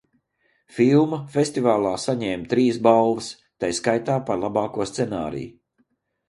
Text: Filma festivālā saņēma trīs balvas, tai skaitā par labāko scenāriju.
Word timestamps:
Filma 0.77 1.17
festivālā 1.35 1.91
saņēma 2.03 2.49
trīs 2.53 2.79
balvas, 2.87 3.29
tai 3.65 3.71
skaitā 3.81 4.17
par 4.31 4.41
labāko 4.47 4.89
scenāriju. 4.95 5.55